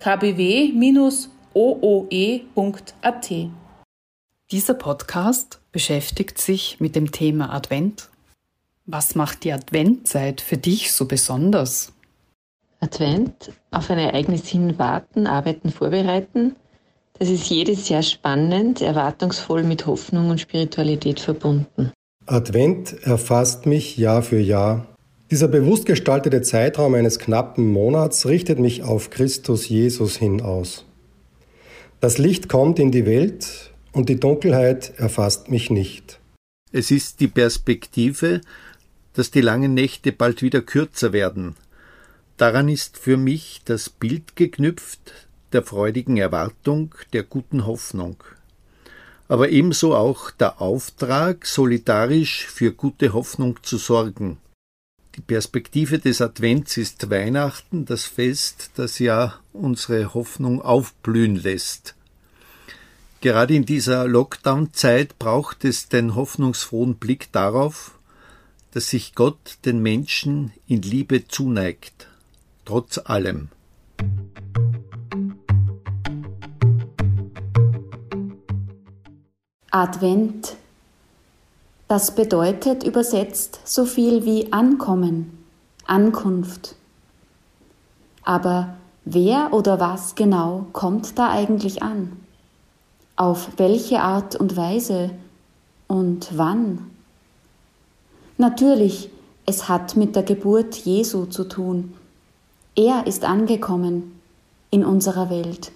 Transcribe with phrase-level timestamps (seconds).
[0.00, 1.30] kbw-ooe.at.
[4.50, 8.08] Dieser Podcast beschäftigt sich mit dem Thema Advent.
[8.86, 11.92] Was macht die Adventzeit für dich so besonders?
[12.80, 16.56] Advent, auf ein Ereignis hin warten, arbeiten, vorbereiten.
[17.18, 21.92] Das ist jedes Jahr spannend, erwartungsvoll mit Hoffnung und Spiritualität verbunden.
[22.26, 24.86] Advent erfasst mich Jahr für Jahr
[25.30, 30.84] dieser bewusst gestaltete Zeitraum eines knappen Monats richtet mich auf Christus Jesus hin aus.
[32.00, 36.20] Das Licht kommt in die Welt und die Dunkelheit erfasst mich nicht.
[36.72, 38.40] Es ist die Perspektive,
[39.14, 41.56] dass die langen Nächte bald wieder kürzer werden.
[42.36, 48.22] Daran ist für mich das Bild geknüpft der freudigen Erwartung, der guten Hoffnung.
[49.28, 54.38] Aber ebenso auch der Auftrag, solidarisch für gute Hoffnung zu sorgen.
[55.18, 61.96] Die Perspektive des Advents ist Weihnachten, das Fest, das ja unsere Hoffnung aufblühen lässt.
[63.20, 67.98] Gerade in dieser Lockdown-Zeit braucht es den hoffnungsfrohen Blick darauf,
[68.70, 72.06] dass sich Gott den Menschen in Liebe zuneigt,
[72.64, 73.48] trotz allem.
[79.72, 80.57] Advent
[81.88, 85.44] das bedeutet übersetzt so viel wie Ankommen,
[85.86, 86.74] Ankunft.
[88.22, 92.12] Aber wer oder was genau kommt da eigentlich an?
[93.16, 95.10] Auf welche Art und Weise
[95.86, 96.90] und wann?
[98.36, 99.08] Natürlich,
[99.46, 101.94] es hat mit der Geburt Jesu zu tun.
[102.76, 104.20] Er ist angekommen
[104.70, 105.72] in unserer Welt,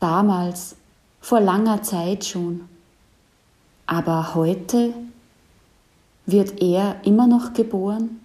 [0.00, 0.76] damals,
[1.22, 2.68] vor langer Zeit schon.
[3.86, 4.92] Aber heute
[6.26, 8.20] wird er immer noch geboren?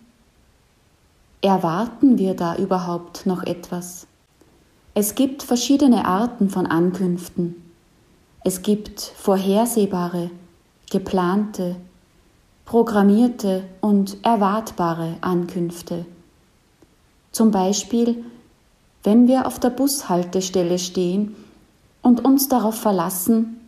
[1.42, 4.08] Erwarten wir da überhaupt noch etwas?
[4.94, 7.56] Es gibt verschiedene Arten von Ankünften.
[8.44, 10.32] Es gibt vorhersehbare,
[10.90, 11.78] geplante,
[12.66, 16.06] programmierte und erwartbare Ankünfte.
[17.32, 18.26] Zum Beispiel,
[19.04, 21.36] wenn wir auf der Bushaltestelle stehen
[22.02, 23.61] und uns darauf verlassen,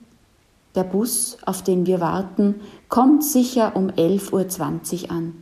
[0.75, 5.33] der Bus, auf den wir warten, kommt sicher um 11.20 Uhr an.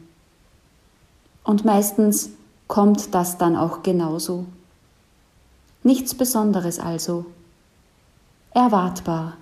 [1.43, 2.31] Und meistens
[2.67, 4.45] kommt das dann auch genauso.
[5.83, 7.25] Nichts Besonderes also.
[8.51, 9.37] Erwartbar.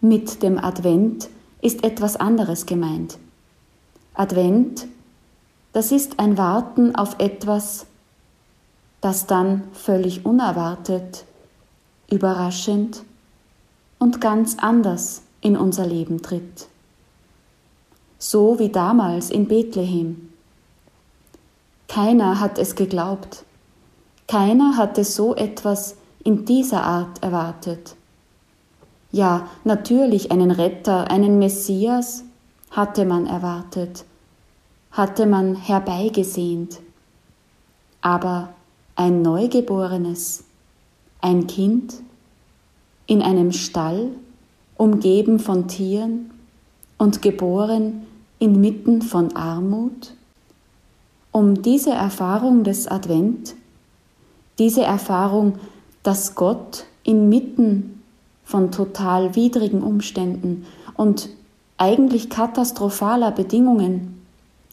[0.00, 1.28] Mit dem Advent
[1.62, 3.18] ist etwas anderes gemeint.
[4.14, 4.86] Advent,
[5.72, 7.86] das ist ein Warten auf etwas,
[9.00, 11.24] das dann völlig unerwartet,
[12.10, 13.02] überraschend
[14.00, 16.66] und ganz anders in unser Leben tritt.
[18.18, 20.30] So wie damals in Bethlehem.
[21.86, 23.44] Keiner hat es geglaubt.
[24.26, 27.94] Keiner hatte so etwas in dieser Art erwartet.
[29.12, 32.24] Ja, natürlich einen Retter, einen Messias
[32.70, 34.04] hatte man erwartet,
[34.92, 36.80] hatte man herbeigesehnt.
[38.00, 38.54] Aber
[38.94, 40.44] ein Neugeborenes,
[41.20, 41.94] ein Kind,
[43.10, 44.10] in einem Stall,
[44.76, 46.30] umgeben von Tieren
[46.96, 48.06] und geboren
[48.38, 50.12] inmitten von Armut?
[51.32, 53.56] Um diese Erfahrung des Advent,
[54.60, 55.56] diese Erfahrung,
[56.04, 58.00] dass Gott inmitten
[58.44, 61.30] von total widrigen Umständen und
[61.78, 64.22] eigentlich katastrophaler Bedingungen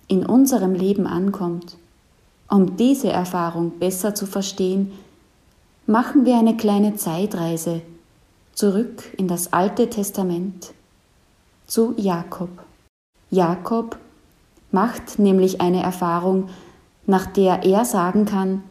[0.07, 1.75] in unserem Leben ankommt.
[2.47, 4.91] Um diese Erfahrung besser zu verstehen,
[5.87, 7.81] machen wir eine kleine Zeitreise
[8.57, 10.73] zurück in das Alte Testament
[11.67, 12.49] zu Jakob.
[13.29, 13.99] Jakob
[14.71, 16.49] macht nämlich eine Erfahrung,
[17.05, 18.63] nach der er sagen kann,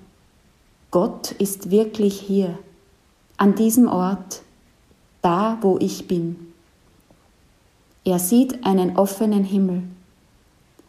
[0.90, 2.58] Gott ist wirklich hier,
[3.36, 4.42] an diesem Ort,
[5.22, 6.52] da wo ich bin.
[8.04, 9.84] Er sieht einen offenen Himmel,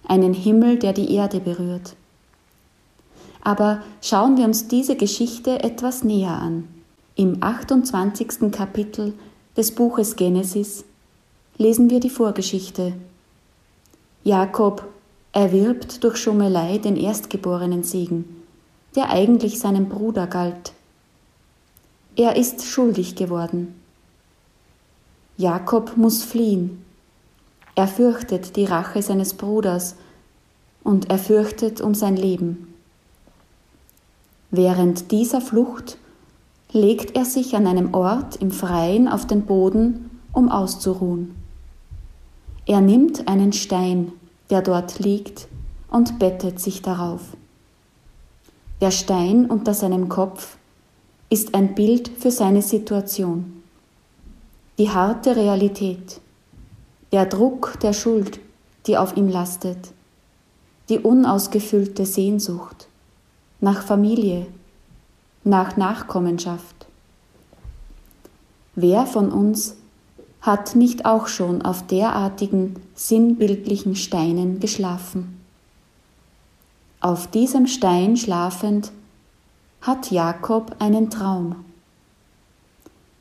[0.07, 1.95] einen Himmel, der die Erde berührt.
[3.43, 6.67] Aber schauen wir uns diese Geschichte etwas näher an.
[7.19, 8.51] Im 28.
[8.51, 9.11] Kapitel
[9.57, 10.85] des Buches Genesis
[11.57, 12.93] lesen wir die Vorgeschichte.
[14.23, 14.85] Jakob
[15.31, 18.43] erwirbt durch Schummelei den erstgeborenen Segen,
[18.95, 20.73] der eigentlich seinem Bruder galt.
[22.15, 23.73] Er ist schuldig geworden.
[25.37, 26.85] Jakob muss fliehen.
[27.73, 29.95] Er fürchtet die Rache seines Bruders
[30.83, 32.75] und er fürchtet um sein Leben.
[34.51, 35.97] Während dieser Flucht
[36.71, 41.35] legt er sich an einem Ort im Freien auf den Boden, um auszuruhen.
[42.65, 44.11] Er nimmt einen Stein,
[44.49, 45.47] der dort liegt,
[45.89, 47.21] und bettet sich darauf.
[48.81, 50.57] Der Stein unter seinem Kopf
[51.29, 53.63] ist ein Bild für seine Situation.
[54.77, 56.21] Die harte Realität,
[57.11, 58.39] der Druck der Schuld,
[58.85, 59.93] die auf ihm lastet,
[60.89, 62.87] die unausgefüllte Sehnsucht
[63.59, 64.45] nach Familie,
[65.47, 66.87] nach Nachkommenschaft.
[68.75, 69.75] Wer von uns
[70.41, 75.41] hat nicht auch schon auf derartigen sinnbildlichen Steinen geschlafen?
[76.99, 78.91] Auf diesem Stein schlafend
[79.81, 81.63] hat Jakob einen Traum.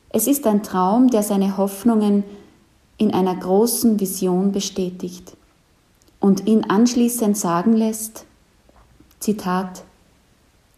[0.09, 2.23] Es ist ein Traum, der seine Hoffnungen
[2.97, 5.37] in einer großen Vision bestätigt
[6.19, 8.25] und ihn anschließend sagen lässt,
[9.19, 9.83] Zitat,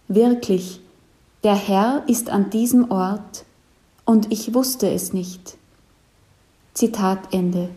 [0.07, 0.81] Wirklich,
[1.43, 3.45] der Herr ist an diesem Ort
[4.05, 5.57] und ich wusste es nicht.
[6.73, 7.69] Zitat Ende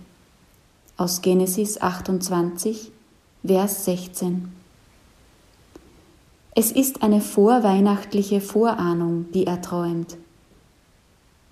[0.97, 2.91] aus Genesis 28,
[3.44, 4.53] Vers 16.
[6.55, 10.17] Es ist eine vorweihnachtliche Vorahnung, die er träumt.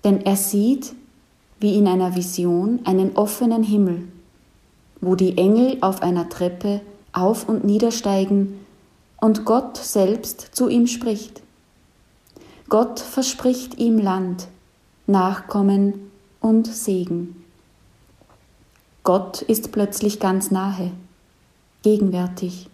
[0.03, 0.93] Denn er sieht,
[1.59, 4.07] wie in einer Vision, einen offenen Himmel,
[4.99, 6.81] wo die Engel auf einer Treppe
[7.13, 8.59] auf und niedersteigen
[9.19, 11.41] und Gott selbst zu ihm spricht.
[12.71, 14.47] Gott verspricht ihm Land,
[15.05, 16.09] Nachkommen
[16.39, 17.43] und Segen.
[19.03, 20.93] Gott ist plötzlich ganz nahe,
[21.81, 22.69] gegenwärtig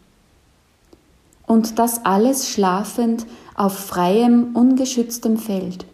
[1.48, 5.88] und das alles schlafend auf freiem, ungeschütztem Feld,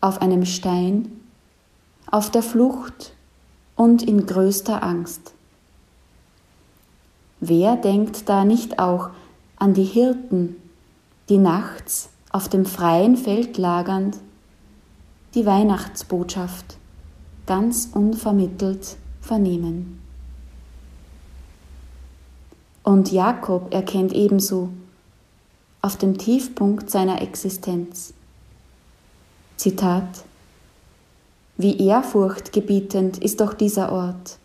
[0.00, 1.20] auf einem Stein,
[2.10, 3.12] auf der Flucht
[3.76, 5.34] und in größter Angst.
[7.40, 9.10] Wer denkt da nicht auch
[9.58, 10.56] an die Hirten,
[11.28, 14.16] die nachts auf dem freien Feld lagernd
[15.34, 16.78] die Weihnachtsbotschaft
[17.46, 20.00] ganz unvermittelt vernehmen?
[22.82, 24.70] Und Jakob erkennt ebenso
[25.82, 28.14] auf dem Tiefpunkt seiner Existenz.
[29.56, 30.24] Zitat
[31.56, 34.38] Wie ehrfurchtgebietend ist doch dieser Ort.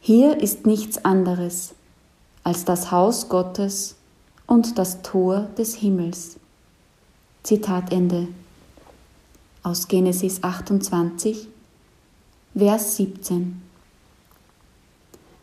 [0.00, 1.74] Hier ist nichts anderes
[2.42, 3.96] als das Haus Gottes
[4.46, 6.38] und das Tor des Himmels.
[7.44, 8.28] Zitat Ende.
[9.62, 11.46] Aus Genesis 28,
[12.56, 13.60] Vers 17.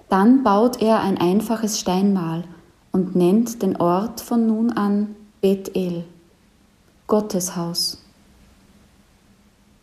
[0.10, 2.44] Dann baut er ein einfaches Steinmal
[2.92, 6.06] und nennt den Ort von nun an Bethel,
[7.06, 8.04] Gottes Haus.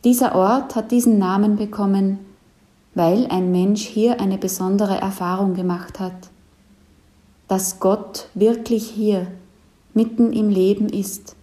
[0.03, 2.19] Dieser Ort hat diesen Namen bekommen,
[2.97, 6.31] weil ein Mensch hier eine besondere Erfahrung gemacht hat,
[7.47, 9.29] dass Gott wirklich hier
[9.94, 11.37] mitten im Leben ist,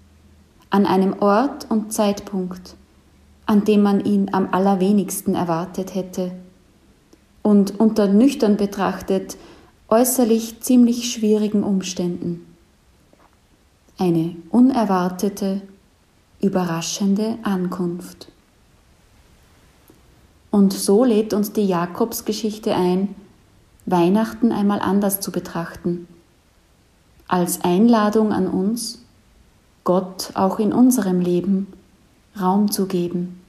[0.76, 2.76] an einem Ort und Zeitpunkt,
[3.46, 6.34] an dem man ihn am allerwenigsten erwartet hätte
[7.42, 9.38] und unter nüchtern betrachtet
[9.88, 12.46] äußerlich ziemlich schwierigen Umständen.
[13.98, 15.62] Eine unerwartete,
[16.42, 18.28] überraschende Ankunft.
[20.52, 23.16] Und so lädt uns die Jakobsgeschichte ein,
[23.86, 26.10] Weihnachten einmal anders zu betrachten,
[27.30, 29.05] als Einladung an uns,
[29.86, 31.68] Gott auch in unserem Leben
[32.38, 33.40] Raum zu geben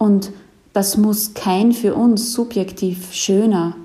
[0.00, 0.32] und
[0.72, 3.76] das muss kein für uns subjektiv schöner,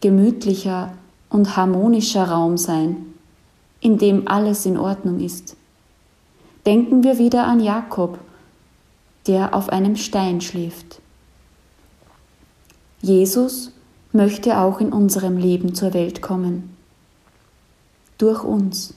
[0.00, 0.94] gemütlicher
[1.28, 2.96] und harmonischer Raum sein,
[3.80, 5.56] in dem alles in Ordnung ist.
[6.64, 8.18] Denken wir wieder an Jakob,
[9.26, 11.02] der auf einem Stein schläft.
[13.02, 13.70] Jesus
[14.12, 16.74] möchte auch in unserem Leben zur Welt kommen.
[18.16, 18.94] Durch uns.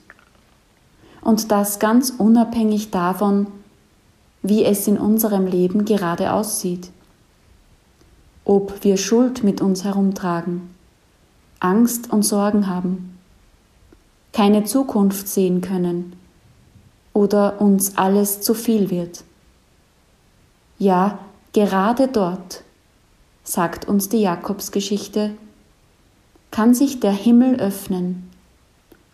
[1.22, 3.48] Und das ganz unabhängig davon,
[4.42, 6.92] wie es in unserem Leben gerade aussieht
[8.46, 10.74] ob wir Schuld mit uns herumtragen,
[11.60, 13.18] Angst und Sorgen haben,
[14.34, 16.14] keine Zukunft sehen können
[17.14, 19.24] oder uns alles zu viel wird.
[20.80, 21.20] Ja,
[21.54, 22.64] gerade dort,
[23.44, 25.32] sagt uns die Jakobsgeschichte,
[26.50, 28.30] kann sich der Himmel öffnen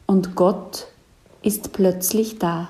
[0.05, 0.87] und Gott
[1.41, 2.70] ist plötzlich da.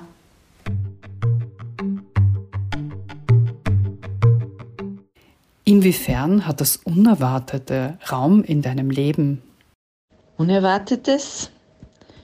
[5.64, 9.42] Inwiefern hat das Unerwartete Raum in deinem Leben?
[10.38, 11.52] Unerwartetes?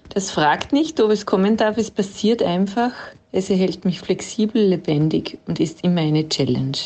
[0.10, 2.94] Das fragt nicht, ob es kommen darf, es passiert einfach.
[3.32, 6.78] Es erhält mich flexibel, lebendig und ist immer eine Challenge.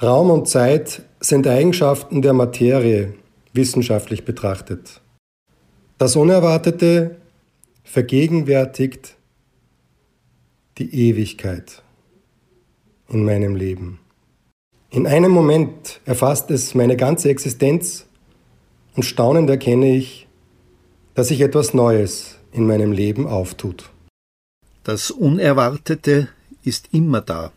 [0.00, 3.14] Raum und Zeit sind Eigenschaften der Materie,
[3.52, 5.00] wissenschaftlich betrachtet.
[5.98, 7.16] Das Unerwartete
[7.86, 9.16] vergegenwärtigt
[10.76, 11.82] die Ewigkeit
[13.08, 14.00] in meinem Leben.
[14.90, 18.06] In einem Moment erfasst es meine ganze Existenz
[18.96, 20.26] und staunend erkenne ich,
[21.14, 23.90] dass sich etwas Neues in meinem Leben auftut.
[24.82, 26.28] Das Unerwartete
[26.64, 27.52] ist immer da,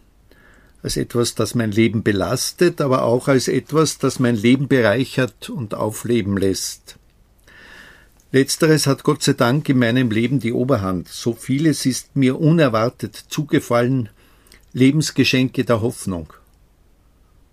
[0.84, 5.74] als etwas, das mein Leben belastet, aber auch als etwas, das mein Leben bereichert und
[5.74, 6.99] aufleben lässt.
[8.32, 11.08] Letzteres hat Gott sei Dank in meinem Leben die Oberhand.
[11.08, 14.10] So vieles ist mir unerwartet zugefallen,
[14.72, 16.32] Lebensgeschenke der Hoffnung.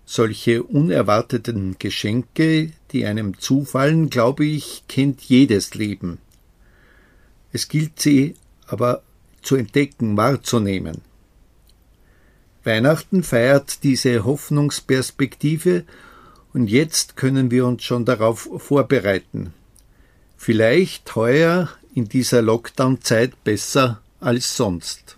[0.05, 6.19] Solche unerwarteten Geschenke, die einem zufallen, glaube ich, kennt jedes Leben.
[7.51, 8.35] Es gilt sie
[8.67, 9.01] aber
[9.41, 11.01] zu entdecken, wahrzunehmen.
[12.63, 15.85] Weihnachten feiert diese Hoffnungsperspektive
[16.53, 19.53] und jetzt können wir uns schon darauf vorbereiten.
[20.37, 25.17] Vielleicht heuer in dieser Lockdown-Zeit besser als sonst.